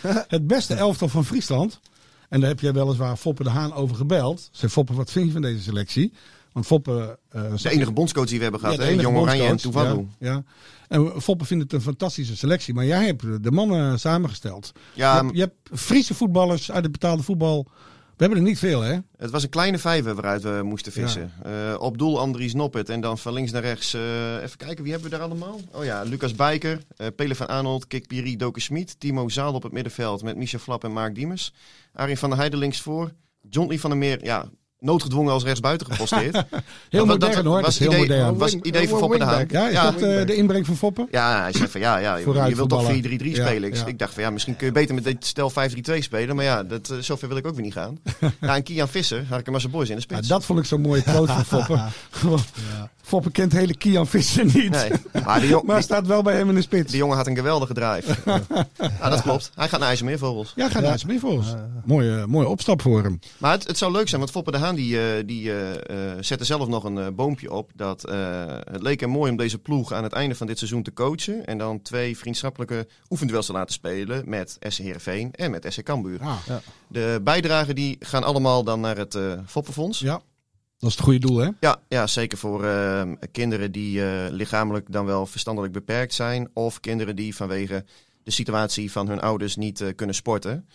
[0.28, 1.80] Het beste elftal van Friesland.
[2.28, 4.48] En daar heb jij weliswaar Foppe de Haan over gebeld.
[4.52, 6.12] Zei Foppe, wat vind je van deze selectie?
[6.56, 7.18] Want Foppe...
[7.28, 8.76] eh, de enige bondscoach die we hebben gehad.
[8.76, 8.90] Ja, hè?
[8.90, 10.06] Jong Oranje en Tuvalu.
[10.18, 10.42] Ja, ja.
[10.88, 12.74] En Foppe vindt het een fantastische selectie.
[12.74, 14.72] Maar jij hebt de mannen samengesteld.
[14.94, 17.66] Ja, je, hebt, je hebt Friese voetballers uit het betaalde voetbal.
[18.16, 18.98] We hebben er niet veel, hè?
[19.16, 21.32] het was een kleine vijver waaruit we moesten vissen.
[21.42, 23.94] Eh, op doel Andries Noppert en dan van links naar rechts.
[23.94, 25.60] eh, even kijken, wie hebben we daar allemaal?
[25.72, 29.00] Oh ja, Lucas Bijker, eh Pele van Arnold, Kik Piri, Doken Smit.
[29.00, 31.52] Timo Zaal op het middenveld met Michel Flap en Mark Diemers.
[31.92, 33.12] Arie van der Heijden links voor.
[33.50, 34.48] John Lee van der Meer, ja,
[34.86, 36.34] noodgedwongen als rechtsbuiten geposteerd.
[36.88, 37.56] Heel Dat- dat modern, hoor.
[37.56, 38.36] Dat Was heel idee, modern.
[38.38, 39.44] was Wing- idee van Foppe de Haan.
[39.48, 41.06] Ja, is Ja, dat eh, de inbreng van Foppe?
[41.10, 43.34] Ja, hij zei van ja, ja je, wilt toch 4-3-3 voetballen.
[43.34, 43.68] Ja, spelen.
[43.68, 43.86] Ik, ja.
[43.86, 46.36] ik dacht van ja, misschien kun je beter met dit stel 5-3-2 spelen.
[46.36, 47.98] Maar ja, dat, eh, zover wil ik ook weer niet gaan.
[48.40, 50.28] ja, en Kian Visser had ik hem als een boys in de Ja, spits.
[50.28, 51.80] dat vond ik zo mooi quote van Foppe.
[53.06, 54.70] Foppe kent hele Kian Visser niet.
[54.70, 54.90] Nee,
[55.24, 56.90] maar die, jong, Maar die, staat wel bij hem in de spits.
[56.90, 58.16] die jongen had een geweldige drive.
[59.00, 59.50] ja, dat klopt.
[59.54, 60.52] Hij gaat naar IJsselmeervogels.
[60.56, 61.54] Ja, ga naar voor ons.
[61.84, 63.18] Mooie, mooie opstap voor hem.
[63.38, 66.16] Maar het, het zou leuk zijn, want Foppe de Haan die, eh, die eh, eh,
[66.20, 67.70] zette zelf nog een boompje op.
[67.74, 70.82] Dat eh, het leek hem mooi om deze ploeg aan het einde van dit seizoen
[70.82, 71.46] te coachen.
[71.46, 76.20] En dan twee vriendschappelijke oefenduels te laten spelen met SC Heerenveen en met SC Cambuur.
[76.20, 76.36] Ah,
[76.88, 79.98] De bijdragen die gaan allemaal dan naar het eh Foppenfonds.
[79.98, 80.20] ja,
[80.78, 81.48] dat is het goede doel, hè?
[81.60, 86.48] Ja, ja zeker voor eh, kinderen die eh, lichamelijk dan wel verstandelijk beperkt zijn.
[86.52, 87.84] Of kinderen die vanwege
[88.22, 90.68] de situatie van hun ouders niet eh, kunnen sporten.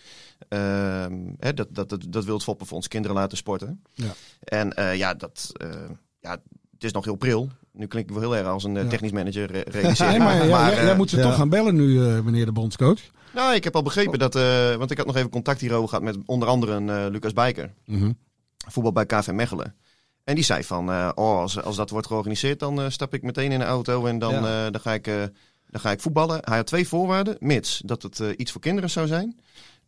[0.49, 3.83] Ehm, hè, dat, dat, dat, dat wil het Foppenfonds, kinderen laten sporten.
[3.93, 4.13] Ja.
[4.43, 5.69] En eh, ja, dat, eh,
[6.19, 6.31] ja,
[6.71, 7.49] het is nog heel pril.
[7.73, 8.87] Nu klink ik wel heel erg als een Ja.
[8.87, 10.11] technisch manager re- realiseren.
[10.11, 11.23] Nee, maar, ja, jij, eh, jij moet ze ja.
[11.23, 12.99] toch gaan bellen nu, eh, meneer de bondscoach.
[13.33, 16.03] Nou, ik heb al begrepen dat, eh, want ik had nog even contact hierover gehad
[16.03, 17.73] met onder andere een, eh, Lucas Bijker.
[17.85, 18.11] Mhm.
[18.67, 19.75] voetbal bij KV Mechelen.
[20.23, 23.21] En die zei van, eh, oh, als, als dat wordt georganiseerd, dan eh, stap ik
[23.23, 24.65] meteen in de auto en dan, Ja.
[24.65, 25.15] eh, dan, ga ik, eh,
[25.69, 26.39] dan ga ik voetballen.
[26.43, 29.39] Hij had twee voorwaarden, mits dat het eh, iets voor kinderen zou zijn.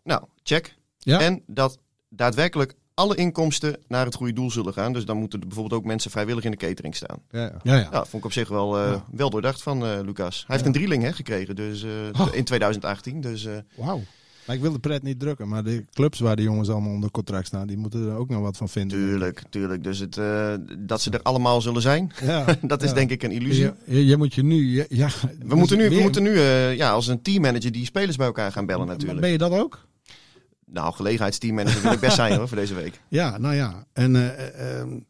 [0.03, 0.75] Nou, check.
[0.99, 1.19] Ja.
[1.19, 1.77] En dat
[2.09, 4.93] daadwerkelijk alle inkomsten naar het goede doel zullen gaan.
[4.93, 7.17] Dus dan moeten er bijvoorbeeld ook mensen vrijwillig in de catering staan.
[7.29, 7.59] Ja, ja.
[7.63, 7.87] Ja, ja.
[7.91, 9.03] Ja, vond ik op zich wel, eh, Ja.
[9.11, 10.43] wel doordacht van eh, Lucas.
[10.47, 11.89] Hij heeft een drieling hè, gekregen dus, eh,
[12.21, 12.27] Oh.
[12.35, 13.21] in 2018.
[13.21, 14.01] Dus eh, Wauw.
[14.45, 15.47] Maar ik wil de pret niet drukken.
[15.47, 18.41] Maar de clubs waar de jongens allemaal onder contract staan, die moeten er ook nog
[18.41, 18.97] wat van vinden.
[18.97, 19.83] tuurlijk, tuurlijk.
[19.83, 22.45] Dus het, eh, dat ze er allemaal zullen zijn, Ja.
[22.61, 22.95] dat is Ja.
[22.95, 23.71] denk ik een illusie.
[23.85, 24.85] Je, moet je nu...
[24.89, 25.09] Ja,
[25.45, 28.51] We moeten nu, we moeten nu eh, ja, als een teammanager die spelers bij elkaar
[28.51, 29.21] gaan bellen natuurlijk.
[29.21, 29.85] Ben je dat ook?
[30.65, 32.99] Nou, gelegenheidsteammanager wil ik best zijn hoor, voor deze week.
[33.07, 33.85] Ja, nou ja.
[33.93, 35.03] En eh, eh, eh, het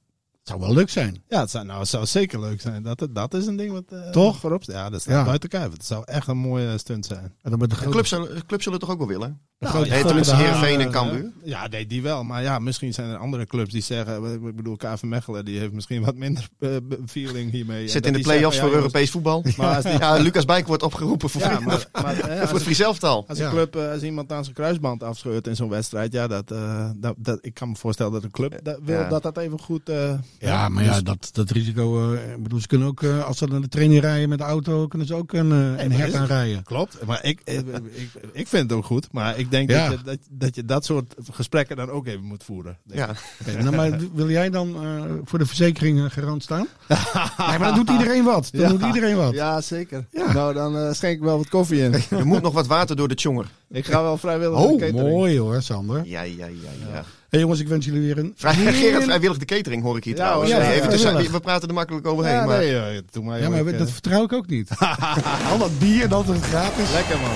[0.43, 1.23] zou wel leuk zijn.
[1.27, 2.84] Ja, het zou, nou, het zou zeker leuk zijn.
[2.84, 4.39] Dat, dat is een ding wat eh, Toch?
[4.39, 4.75] voorop staat.
[4.75, 5.23] Ja, dat staat Ja.
[5.25, 5.71] buiten kijf.
[5.71, 7.34] Het zou echt een mooie stunt zijn.
[7.41, 9.39] En dan met de clubs zullen, de clubs zullen het toch ook wel willen?
[9.58, 10.36] de Nou, grote ja, tenminste.
[10.36, 11.32] Heerenveen en Cambuur.
[11.43, 12.23] Ja, nee, die wel.
[12.23, 14.34] Maar ja, misschien zijn er andere clubs die zeggen...
[14.47, 16.69] Ik bedoel, KV Mechelen, die heeft misschien wat minder eh,
[17.06, 17.88] feeling hiermee.
[17.88, 19.43] Zit in de play-offs zeggen, voor ja, Europees voetbal.
[19.58, 22.51] Maar als die- Ja, Lucas Bijk wordt opgeroepen voor, Ja, maar, maar eh, voor als,
[22.51, 23.25] het Fries elftal.
[23.27, 26.13] als een club, als iemand aan zijn kruisband afscheurt in zo'n wedstrijd...
[26.13, 29.10] Ja, dat, eh, dat, dat, ik kan me voorstellen dat een club dat wil Ja.
[29.10, 29.89] dat dat even goed...
[29.89, 32.13] eh, Ja, maar ja, dat, dat risico...
[32.13, 34.88] eh, bedoel, ze kunnen ook, eh, als ze naar de training rijden met de auto,
[34.88, 36.63] kunnen ze ook een, eh, een hert is- aanrijden.
[36.63, 37.60] Klopt, maar ik, ik,
[37.93, 39.08] ik, ik vind het ook goed.
[39.12, 39.89] Maar ik denk Ja.
[39.89, 42.78] dat, je, dat, dat je dat soort gesprekken dan ook even moet voeren.
[42.86, 43.10] Ja.
[43.41, 46.67] Oké, nou, maar wil jij dan eh, voor de verzekering garant staan?
[46.88, 46.98] nee,
[47.38, 48.50] maar dan doet iedereen wat.
[48.52, 48.67] Dan Ja.
[48.69, 49.34] doet iedereen wat.
[49.34, 50.06] Ja, zeker.
[50.12, 50.34] Ja.
[50.34, 51.93] Nou, dan schenk ik wel wat koffie in.
[52.10, 53.46] Er moet nog wat water door de tjonger.
[53.69, 56.06] ik ga wel vrijwillig Oh, mooi hoor, Sander.
[56.06, 57.04] Ja, ja, ja, ja.
[57.34, 58.34] Hey jongens, ik wens jullie weer een...
[58.36, 58.54] Vrij,
[59.02, 60.52] vrijwillig de catering hoor ik hier Ja, trouwens.
[60.52, 62.34] ja, even tussen- we praten er makkelijk overheen.
[62.36, 63.41] Ja, maar nee, doe maar.
[63.41, 64.69] Ja, maar ik, dat vertrouw ik ook niet.
[65.52, 66.91] Al dat bier en altijd gratis.
[66.93, 67.32] Lekker man.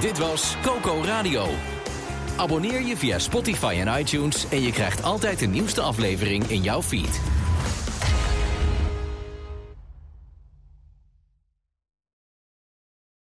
[0.00, 1.46] Dit was Coco Radio.
[2.36, 6.82] Abonneer je via Spotify en iTunes en je krijgt altijd de nieuwste aflevering in jouw
[6.82, 7.20] feed.